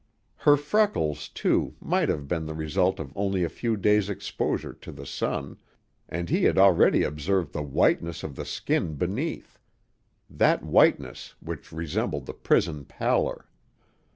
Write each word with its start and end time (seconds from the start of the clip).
Her 0.37 0.57
freckles, 0.57 1.29
too, 1.29 1.75
might 1.79 2.09
have 2.09 2.27
been 2.27 2.47
the 2.47 2.55
result 2.55 2.99
of 2.99 3.13
only 3.15 3.43
a 3.43 3.49
few 3.49 3.77
days' 3.77 4.09
exposure 4.09 4.73
to 4.73 4.91
the 4.91 5.05
sun, 5.05 5.57
and 6.09 6.27
he 6.27 6.45
had 6.45 6.57
already 6.57 7.03
observed 7.03 7.53
the 7.53 7.61
whiteness 7.61 8.23
of 8.23 8.35
the 8.35 8.43
skin 8.43 8.95
beneath; 8.95 9.59
that 10.27 10.63
whiteness 10.63 11.35
which 11.39 11.71
resembled 11.71 12.25
the 12.25 12.33
prison 12.33 12.83
pallor. 12.85 13.45